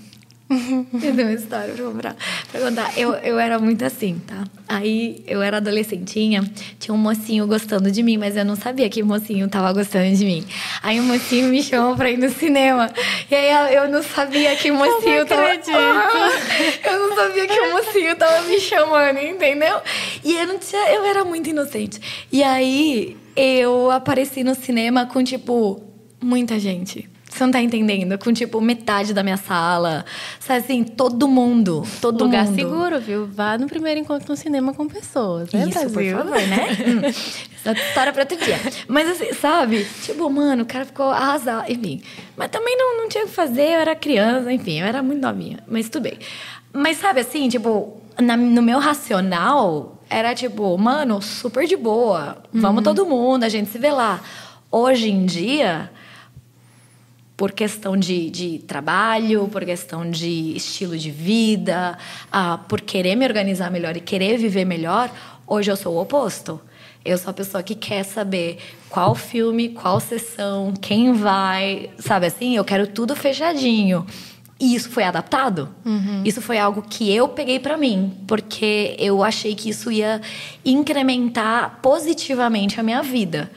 [0.50, 2.16] eu tenho uma história pra contar.
[2.52, 2.98] Pra contar.
[2.98, 4.44] Eu, eu era muito assim, tá?
[4.68, 6.44] Aí eu era adolescentinha,
[6.80, 10.16] tinha um mocinho gostando de mim, mas eu não sabia que o mocinho tava gostando
[10.16, 10.46] de mim.
[10.84, 12.92] Aí o mocinho me chamou pra ir no cinema.
[13.30, 15.50] E aí eu não sabia que o mocinho eu tava.
[15.56, 19.82] eu não sabia que o mocinho tava me chamando, entendeu?
[20.24, 20.92] E eu não tinha.
[20.92, 22.00] Eu era muito inocente.
[22.32, 25.82] E aí eu apareci no cinema com, tipo,
[26.22, 28.18] muita gente Você não tá entendendo?
[28.18, 30.06] Com, tipo, metade da minha sala.
[30.40, 31.84] Sabe assim, todo mundo.
[32.00, 32.56] Todo Lugar mundo.
[32.56, 33.28] seguro, viu?
[33.28, 35.52] Vá no primeiro encontro no cinema com pessoas.
[35.52, 36.16] Né, Isso, Brasil?
[36.18, 36.68] por favor, né?
[36.88, 37.72] hum.
[37.74, 38.58] História pra outro dia.
[38.88, 39.86] Mas assim, sabe?
[40.04, 41.70] Tipo, mano, o cara ficou arrasado.
[41.70, 42.02] Enfim.
[42.38, 45.22] Mas também não, não tinha o que fazer, eu era criança, enfim, eu era muito
[45.22, 45.60] novinha.
[45.68, 46.18] Mas tudo bem.
[46.72, 52.38] Mas sabe assim, tipo, na- no meu racional, era tipo, mano, super de boa.
[52.54, 54.22] Vamos todo mundo, a gente se vê lá.
[54.72, 55.90] Hoje em dia,
[57.38, 61.98] por questão de, de trabalho, por questão de estilo de vida,
[62.32, 65.12] ah, por querer me organizar melhor e querer viver melhor,
[65.46, 66.60] hoje eu sou o oposto.
[67.04, 68.58] Eu sou a pessoa que quer saber
[68.90, 72.56] qual filme, qual sessão, quem vai, sabe assim?
[72.56, 74.08] Eu quero tudo fechadinho.
[74.58, 75.68] E isso foi adaptado.
[76.24, 80.22] Isso foi algo que eu peguei pra mim, porque eu achei que isso ia
[80.64, 83.52] incrementar positivamente a minha vida.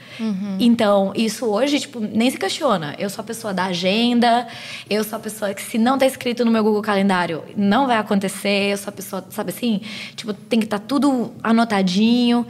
[0.58, 2.94] Então, isso hoje, tipo, nem se questiona.
[2.98, 4.46] Eu sou a pessoa da agenda,
[4.88, 7.96] eu sou a pessoa que, se não tá escrito no meu Google Calendário, não vai
[7.98, 8.72] acontecer.
[8.72, 9.80] Eu sou a pessoa, sabe assim?
[10.16, 12.46] Tipo, tem que estar tudo anotadinho.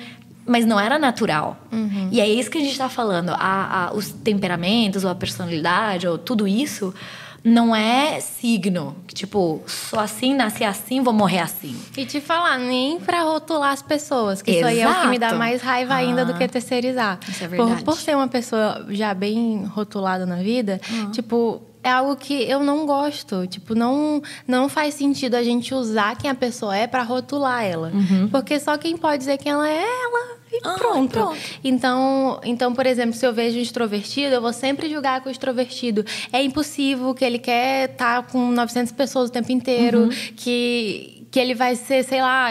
[0.47, 1.59] Mas não era natural.
[2.11, 3.29] E é isso que a gente tá falando.
[3.39, 6.95] A, a- os temperamentos, ou a personalidade, ou tudo isso,
[7.45, 8.97] não é signo.
[9.07, 11.77] Que, tipo, sou assim, nasci assim, vou morrer assim.
[11.97, 15.19] E te falar, nem pra rotular as pessoas, que isso aí é o que me
[15.19, 15.39] dá Exato.
[15.39, 17.19] mais raiva ainda do Ah, que terceirizar.
[17.29, 17.85] isso é Por, verdade.
[17.85, 21.11] por ser uma pessoa já bem rotulada na vida, Ah.
[21.11, 23.47] tipo, é algo que eu não gosto.
[23.47, 27.91] Tipo, não, não faz sentido a gente usar quem a pessoa é pra rotular ela.
[28.31, 30.39] Porque só quem pode dizer quem ela é, ela.
[30.51, 30.61] E Uhum.
[30.65, 31.11] Ah, pronto.
[31.13, 31.39] pronto.
[31.63, 35.31] Então, então, por exemplo, se eu vejo um extrovertido, eu vou sempre julgar que o
[35.31, 40.09] extrovertido é impossível, que ele quer estar com 900 pessoas o tempo inteiro, Uhum.
[40.35, 42.51] que, que ele vai ser, sei lá,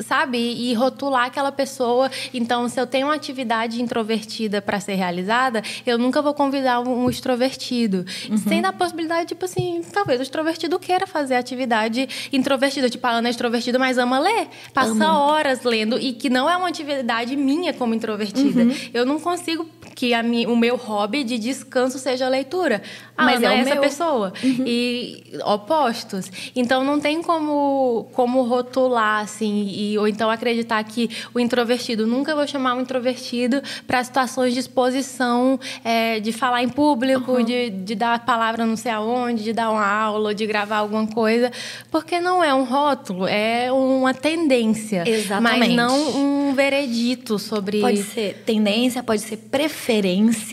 [0.00, 0.38] sabe?
[0.38, 2.10] E rotular aquela pessoa.
[2.32, 7.04] Então, se eu tenho uma atividade introvertida para ser realizada, eu nunca vou convidar um,
[7.04, 8.04] um extrovertido.
[8.30, 8.36] Uhum.
[8.38, 12.88] Sem dar a possibilidade, tipo assim, talvez o extrovertido queira fazer atividade introvertida.
[12.88, 14.48] Tipo, a Ana é extrovertida, mas ama ler.
[14.72, 15.04] Passa Amo.
[15.04, 15.98] horas lendo.
[15.98, 18.62] E que não é uma atividade minha como introvertida.
[18.62, 18.74] Uhum.
[18.92, 22.82] Eu não consigo que mi, o meu hobby de descanso seja a leitura.
[23.16, 23.76] A Mas Ana é o é essa meu.
[23.76, 23.82] Uhum.
[23.88, 24.32] pessoa.
[24.42, 26.30] E opostos.
[26.56, 32.34] Então não tem como, como rotular, assim, e, ou então acreditar que o introvertido, nunca
[32.34, 37.44] vou chamar um introvertido para situações de exposição, é, de falar em público, Uhum.
[37.44, 41.06] de, de dar a palavra não sei aonde, de dar uma aula, de gravar alguma
[41.06, 41.52] coisa.
[41.90, 45.04] Porque não é um rótulo, é uma tendência.
[45.06, 45.58] Exatamente.
[45.58, 47.80] Mas não um veredito sobre.
[47.80, 49.83] Pode ser tendência, pode ser preferência.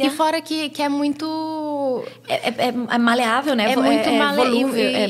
[0.06, 2.04] E fora que, que é muito.
[2.28, 3.72] É, é- é maleável, né?
[3.72, 5.08] É muito é, male- volúvel, e, é-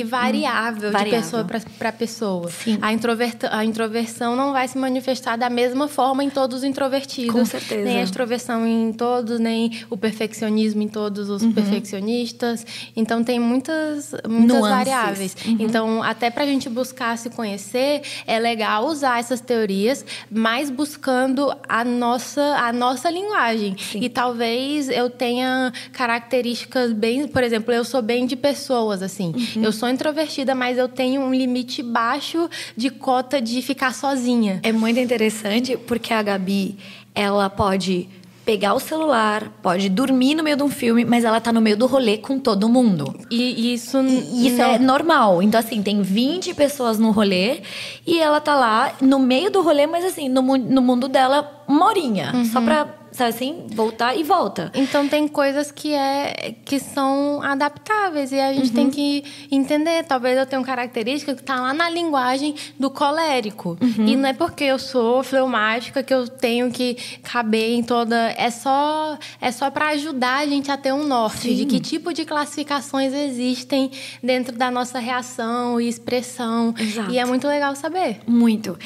[0.00, 1.20] e- e variável, de Variável.
[1.22, 1.46] pessoa
[1.78, 2.50] para pessoa.
[2.50, 2.78] Sim.
[2.80, 7.32] A, introverta- a introversão não vai se manifestar da mesma forma em todos os introvertidos.
[7.32, 7.84] Com certeza.
[7.84, 11.52] Nem a extroversão em todos, nem o perfeccionismo em todos os Uhum.
[11.52, 12.66] perfeccionistas.
[12.96, 14.76] Então, tem muitas, muitas Nuances.
[14.78, 15.36] variáveis.
[15.58, 21.52] Então, até para a gente buscar se conhecer, é legal usar essas teorias, mas buscando
[21.68, 23.76] a nossa, a nossa linguagem.
[23.94, 27.26] E talvez eu tenha características bem...
[27.28, 29.32] Por exemplo, eu sou bem de pessoas, assim.
[29.56, 29.62] Uhum.
[29.64, 34.60] Eu sou introvertida, mas eu tenho um limite baixo de cota de ficar sozinha.
[34.62, 36.76] É muito interessante porque a Gabi,
[37.14, 38.08] ela pode
[38.42, 41.76] pegar o celular, pode dormir no meio de um filme, mas ela tá no meio
[41.76, 43.14] do rolê com todo mundo.
[43.30, 43.36] E,
[43.70, 43.98] e isso...
[44.00, 45.40] E isso não- é normal.
[45.42, 47.60] Então, assim, tem 20 pessoas no rolê
[48.04, 51.86] e ela tá lá no meio do rolê, mas assim, no, no mundo dela, uma
[51.86, 52.32] horinha.
[52.52, 54.70] Só pra, sabe assim, voltar e volta.
[54.74, 58.74] Então tem coisas que é que são adaptáveis e a gente Uhum.
[58.74, 60.04] tem que entender.
[60.04, 63.76] Talvez eu tenha uma característica que está lá na linguagem do colérico.
[63.80, 64.06] Uhum.
[64.06, 68.32] E não é porque eu sou fleumática que eu tenho que caber em toda.
[68.36, 72.12] É só é só para ajudar a gente a ter um norte de que tipo
[72.12, 73.90] de classificações existem
[74.22, 76.74] dentro da nossa reação e expressão.
[76.78, 77.10] Exato.
[77.10, 78.18] E é muito legal saber.
[78.26, 78.78] Muito.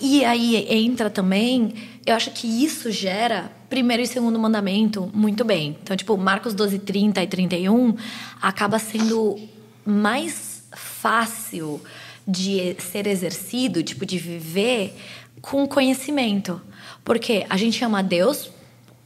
[0.00, 1.72] E aí entra também,
[2.04, 5.76] eu acho que isso gera primeiro e segundo mandamento muito bem.
[5.82, 7.94] Então, tipo, Marcos 12, 30 e 31
[8.40, 9.38] acaba sendo
[9.84, 11.80] mais fácil
[12.26, 14.96] de ser exercido, tipo, de viver
[15.40, 16.60] com conhecimento.
[17.04, 18.50] Porque a gente ama a Deus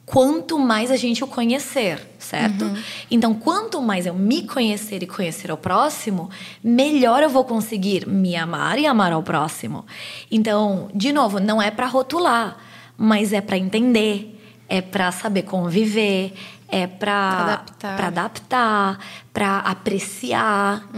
[0.06, 2.64] quanto mais a gente o conhecer, certo?
[3.10, 6.30] Então, quanto mais eu me conhecer e conhecer ao próximo,
[6.62, 9.84] melhor eu vou conseguir me amar e amar ao próximo.
[10.30, 12.56] Então, de novo, não é para rotular,
[12.96, 16.32] mas é para entender, é para saber conviver,
[16.68, 17.96] é para Adaptar.
[17.96, 18.98] para adaptar,
[19.32, 20.88] para apreciar.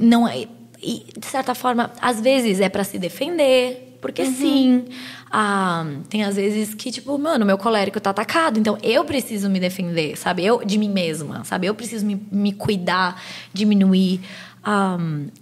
[0.00, 0.46] Não é
[0.84, 4.84] e, de certa forma, às vezes é para se defender, Porque sim,
[5.32, 9.58] ah, tem às vezes que, tipo, mano, meu colérico tá atacado, então eu preciso me
[9.58, 10.44] defender, sabe?
[10.44, 11.68] Eu, de mim mesma, sabe?
[11.68, 13.18] Eu preciso me, me cuidar,
[13.50, 14.20] diminuir.
[14.62, 14.98] Ah,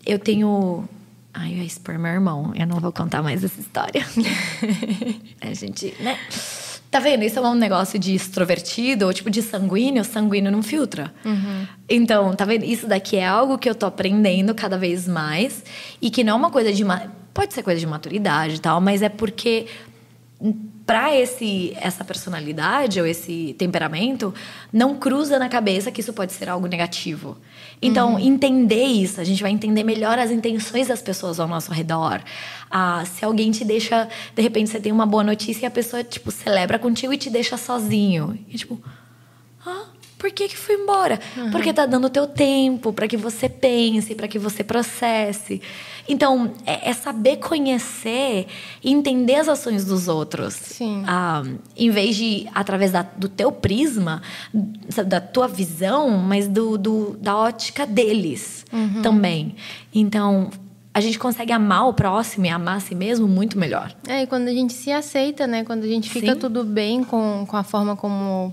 [0.07, 0.89] eu tenho.
[1.35, 2.53] Ai, eu ia expor meu irmão.
[2.55, 4.05] Eu não vou contar mais essa história.
[5.41, 6.19] a gente, né?
[6.91, 7.25] Tá vendo?
[7.25, 10.05] Isso é um negócio de extrovertido ou tipo de sanguíneo.
[10.05, 11.13] Sanguíneo não filtra.
[11.25, 11.67] Uhum.
[11.89, 12.67] Então, tá vendo?
[12.67, 15.65] Isso daqui é algo que eu tô aprendendo cada vez mais
[16.03, 16.85] e que não é uma coisa de.
[17.33, 19.69] Pode ser coisa de maturidade e tal, mas é porque
[20.93, 24.35] para esse essa personalidade ou esse temperamento
[24.71, 27.39] não cruza na cabeça que isso pode ser algo negativo.
[27.81, 28.19] Então, uhum.
[28.19, 32.21] entender isso, a gente vai entender melhor as intenções das pessoas ao nosso redor.
[32.71, 36.05] Ah, se alguém te deixa, de repente você tem uma boa notícia e a pessoa
[36.05, 38.39] tipo celebra contigo e te deixa sozinho.
[38.47, 38.79] E tipo,
[39.65, 39.87] ah,
[40.19, 41.19] por que que foi embora?
[41.39, 41.51] Uhum.
[41.53, 45.63] Porque tá dando o teu tempo para que você pense, para que você processe.
[46.09, 48.47] Então, é, é, saber conhecer
[48.83, 50.55] e entender as ações dos outros.
[50.55, 51.03] Sim.
[51.07, 51.43] Ah,
[51.77, 54.23] em vez de, através da, do teu prisma,
[55.07, 59.03] da tua visão, mas do, do da ótica deles uhum.
[59.03, 59.55] também.
[59.95, 60.51] Então,
[60.95, 63.95] a gente consegue amar o próximo e amar a si mesmo muito melhor.
[64.07, 65.65] É, e quando a gente se aceita, né?
[65.65, 66.39] Quando a gente fica Sim.
[66.39, 68.53] tudo bem com, com a forma como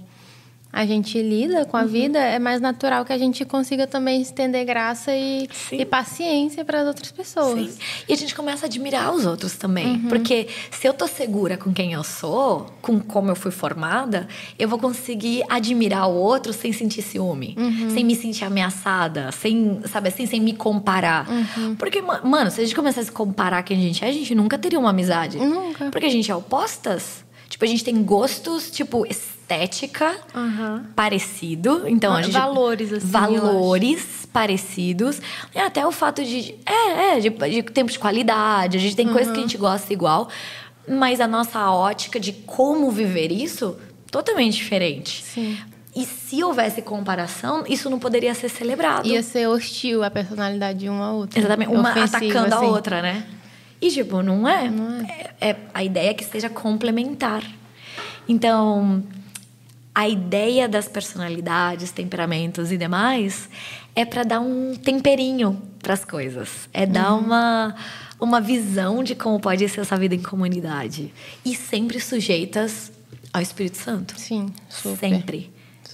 [0.71, 1.88] a gente lida com a uhum.
[1.88, 6.82] vida, é mais natural que a gente consiga também estender graça e, e paciência para
[6.82, 7.71] as outras pessoas.
[7.71, 7.79] Sim.
[8.08, 9.88] E a gente começa a admirar os outros também.
[9.88, 10.10] Uhum.
[10.10, 14.27] Porque se eu tô segura com quem eu sou, com como eu fui formada,
[14.60, 17.89] eu vou conseguir admirar o outro sem sentir ciúme, uhum.
[17.89, 21.27] sem me sentir ameaçada, sem, sabe assim, sem me comparar.
[21.27, 21.75] Uhum.
[21.75, 24.36] Porque, mano, se a gente começasse a se comparar quem a gente é, a gente
[24.36, 25.38] nunca teria uma amizade.
[25.38, 25.89] Nunca.
[25.89, 27.27] Porque a gente é opostas.
[27.50, 30.84] Tipo, a gente tem gostos, tipo, estética uhum.
[30.96, 31.84] parecido.
[31.88, 33.08] Então, a gente, valores, assim.
[33.08, 35.20] Valores parecidos.
[35.54, 36.56] E até o fato de.
[36.64, 38.78] É, é de, de tempo de qualidade.
[38.78, 39.14] A gente tem uhum.
[39.14, 40.30] coisas que a gente gosta igual.
[40.88, 43.76] Mas a nossa ótica de como viver isso,
[44.12, 45.24] totalmente diferente.
[45.24, 45.58] Sim.
[45.96, 49.08] E se houvesse comparação, isso não poderia ser celebrado.
[49.08, 51.40] Ia ser hostil a personalidade de uma a outra.
[51.40, 51.72] Exatamente.
[51.72, 52.66] Uma atacando assim.
[52.66, 53.26] a outra, né?
[53.82, 54.70] E, tipo, não é.
[54.70, 55.32] Não é.
[55.39, 55.50] é.
[55.50, 57.44] é a ideia é que seja complementar.
[58.28, 59.04] Então,
[59.94, 63.50] a ideia das personalidades, temperamentos e demais
[63.96, 67.20] é para dar um temperinho para as coisas, é dar uhum.
[67.26, 67.76] uma
[68.20, 71.13] uma visão de como pode ser essa vida em comunidade
[71.46, 72.92] e sempre sujeitas
[73.32, 74.20] ao Espírito Santo.
[74.20, 74.98] Sim, super.
[74.98, 75.50] sempre.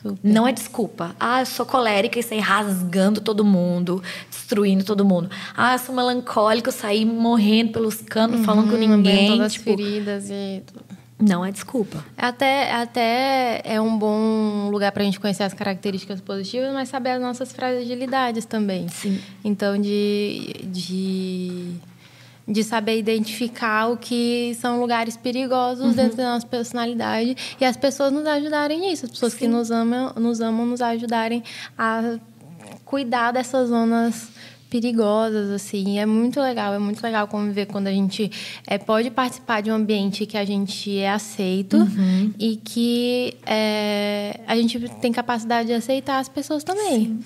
[0.05, 0.19] Super.
[0.23, 1.15] Não é desculpa.
[1.19, 5.31] Ah, eu sou colérica e saí rasgando todo mundo, destruindo todo mundo.
[5.57, 9.29] Ah, eu sou melancólico, saí morrendo pelos canos, uhum, falando com ninguém.
[9.29, 10.61] Todas tipo, as feridas e
[11.19, 12.05] não é desculpa.
[12.15, 17.11] Até, até é um bom lugar para a gente conhecer as características positivas, mas saber
[17.11, 18.87] as nossas fragilidades também.
[18.89, 19.19] Sim.
[19.43, 21.71] Então, de, de,
[22.47, 25.93] de saber identificar o que são lugares perigosos uhum.
[25.93, 29.05] dentro da nossa personalidade e as pessoas nos ajudarem nisso.
[29.05, 29.39] As pessoas Sim.
[29.39, 31.43] que nos amam, nos amam nos ajudarem
[31.77, 32.17] a
[32.83, 34.29] cuidar dessas zonas
[34.75, 35.99] perigosas, assim.
[35.99, 38.29] É muito legal, é muito legal conviver quando a gente
[38.67, 42.33] é, pode participar de um ambiente que a gente é aceito uhum.
[42.37, 47.19] e que é, a gente tem capacidade de aceitar as pessoas também.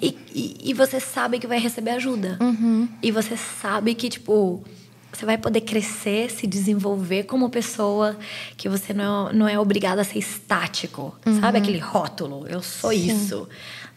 [0.00, 2.38] E, e, e, você sabe que vai receber ajuda.
[2.40, 2.86] Uhum.
[3.02, 4.62] E você sabe que, tipo,
[5.12, 8.16] você vai poder crescer, se desenvolver como pessoa,
[8.56, 11.14] que você não, é, não é obrigada a ser estático.
[11.26, 11.40] Uhum.
[11.40, 12.46] Sabe aquele rótulo?
[12.48, 13.06] Eu sou Sim.
[13.08, 13.48] isso.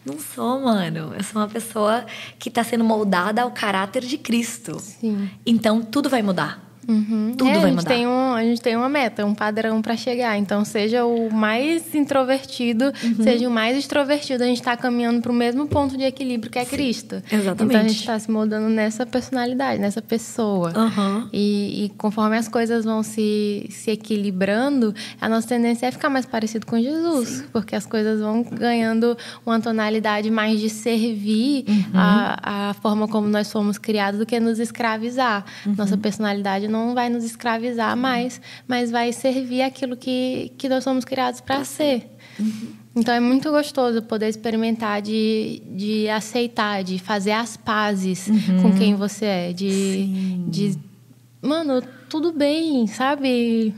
[0.04, 1.14] Não sou, mano.
[1.16, 2.04] Eu sou uma pessoa
[2.38, 4.78] que está sendo moldada ao caráter de Cristo.
[4.78, 5.28] Sim.
[5.44, 6.65] Então tudo vai mudar.
[6.88, 7.34] Uhum.
[7.36, 7.84] Tudo é, vai a mudar.
[7.84, 10.38] Tem um, a gente tem uma meta, um padrão para chegar.
[10.38, 13.22] Então, seja o mais introvertido, uhum.
[13.22, 16.58] seja o mais extrovertido, a gente está caminhando para o mesmo ponto de equilíbrio que
[16.58, 16.76] é Sim.
[16.76, 17.22] Cristo.
[17.30, 17.64] Exatamente.
[17.64, 20.72] Então, a gente está se moldando nessa personalidade, nessa pessoa.
[20.76, 21.28] Uhum.
[21.32, 26.26] E, e, conforme as coisas vão se, se equilibrando, a nossa tendência é ficar mais
[26.26, 27.44] parecido com Jesus, Sim.
[27.52, 31.84] porque as coisas vão ganhando uma tonalidade mais de servir uhum.
[31.94, 35.44] a, a forma como nós fomos criados do que nos escravizar.
[35.64, 35.74] Uhum.
[35.76, 40.84] Nossa personalidade não não vai nos escravizar mais, mas vai servir aquilo que, que nós
[40.84, 42.08] somos criados para ser.
[42.38, 42.68] Uhum.
[42.96, 48.62] Então é muito gostoso poder experimentar de, de aceitar, de fazer as pazes uhum.
[48.62, 50.06] com quem você é, de,
[50.48, 50.78] de
[51.42, 53.74] mano, tudo bem, sabe?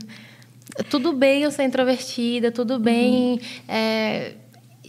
[0.89, 3.39] Tudo bem eu ser introvertida, tudo bem uhum.
[3.67, 4.35] é,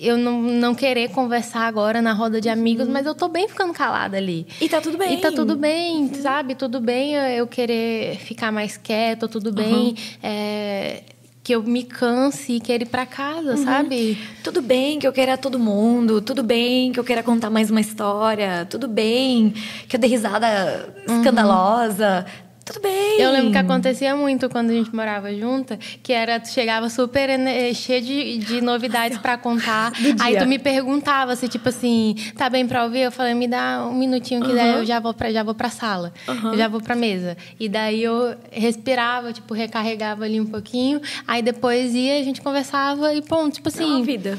[0.01, 2.93] eu não, não querer conversar agora na roda de amigos, uhum.
[2.93, 4.47] mas eu tô bem ficando calada ali.
[4.61, 5.15] E tá tudo bem.
[5.15, 6.15] E tá tudo bem, uhum.
[6.15, 6.55] sabe?
[6.55, 9.89] Tudo bem eu querer ficar mais quieta, tudo bem.
[9.89, 9.95] Uhum.
[10.23, 11.03] É,
[11.43, 13.65] que eu me canse e queira ir para casa, uhum.
[13.65, 14.19] sabe?
[14.43, 17.81] Tudo bem que eu queira todo mundo, tudo bem que eu queira contar mais uma
[17.81, 19.53] história, tudo bem
[19.89, 21.19] que eu dê risada uhum.
[21.19, 22.25] escandalosa,
[22.73, 23.21] tudo bem.
[23.21, 27.29] Eu lembro que acontecia muito quando a gente morava junta, que era, tu chegava super
[27.29, 29.93] eh, cheia de, de novidades para contar.
[30.21, 33.01] Aí tu me perguntava se, tipo assim, tá bem pra ouvir?
[33.01, 34.55] Eu falei, me dá um minutinho que uhum.
[34.55, 36.13] daí eu já vou pra, já vou pra sala.
[36.29, 36.53] Uhum.
[36.53, 37.37] Eu já vou pra mesa.
[37.59, 41.01] E daí eu respirava, tipo, recarregava ali um pouquinho.
[41.27, 43.83] Aí depois ia, a gente conversava e, pronto, tipo assim.
[43.83, 44.39] É uma vida.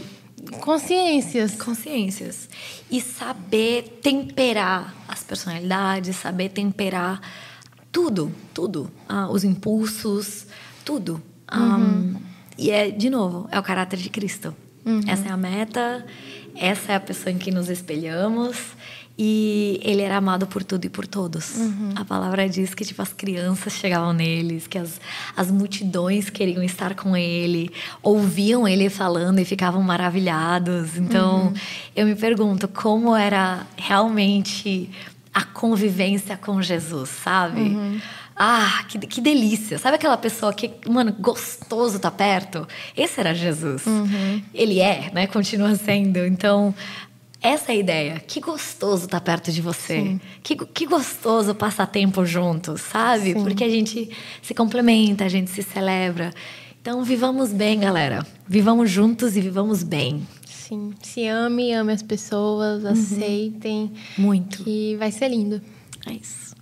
[0.59, 1.55] Consciências.
[1.55, 2.49] Consciências.
[2.89, 7.21] E saber temperar as personalidades, saber temperar
[7.91, 8.91] tudo, tudo.
[9.07, 10.47] Ah, os impulsos,
[10.85, 11.21] tudo.
[11.51, 11.75] Uhum.
[11.75, 12.15] Um,
[12.57, 14.55] e é, de novo, é o caráter de Cristo.
[14.85, 15.01] Uhum.
[15.07, 16.05] Essa é a meta,
[16.55, 18.57] essa é a pessoa em que nos espelhamos.
[19.23, 21.57] E ele era amado por tudo e por todos.
[21.57, 21.93] Uhum.
[21.95, 24.99] A palavra diz que tipo, as crianças chegavam neles, que as,
[25.35, 27.69] as multidões queriam estar com ele,
[28.01, 30.97] ouviam ele falando e ficavam maravilhados.
[30.97, 31.53] Então, uhum.
[31.95, 34.89] eu me pergunto como era realmente
[35.33, 37.61] a convivência com Jesus, sabe?
[37.61, 38.01] Uhum.
[38.35, 39.77] Ah, que, que delícia.
[39.77, 42.67] Sabe aquela pessoa que, mano, gostoso tá perto?
[42.97, 43.85] Esse era Jesus.
[43.85, 44.41] Uhum.
[44.53, 45.27] Ele é, né?
[45.27, 46.25] Continua sendo.
[46.25, 46.73] Então,
[47.41, 48.19] essa é a ideia.
[48.19, 50.19] Que gostoso estar tá perto de você.
[50.43, 53.33] Que, que gostoso passar tempo juntos, sabe?
[53.33, 53.43] Sim.
[53.43, 54.09] Porque a gente
[54.41, 56.33] se complementa, a gente se celebra.
[56.81, 58.25] Então, vivamos bem, galera.
[58.47, 60.27] Vivamos juntos e vivamos bem.
[60.71, 60.93] Sim.
[61.01, 62.91] Se ame, ame as pessoas, uhum.
[62.91, 63.91] aceitem.
[64.17, 64.63] Muito.
[64.63, 65.61] Que vai ser lindo.
[66.07, 66.55] É isso.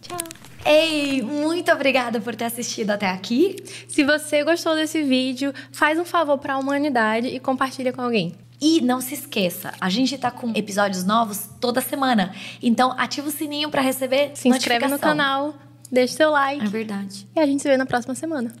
[0.00, 0.16] Tchau.
[0.64, 3.56] Ei, muito obrigada por ter assistido até aqui.
[3.86, 8.34] Se você gostou desse vídeo, faz um favor para a humanidade e compartilha com alguém.
[8.58, 12.34] E não se esqueça, a gente tá com episódios novos toda semana.
[12.62, 15.54] Então ativa o sininho para receber Se inscreve no canal,
[15.92, 16.64] deixa seu like.
[16.64, 17.28] É verdade.
[17.36, 18.52] E a gente se vê na próxima semana.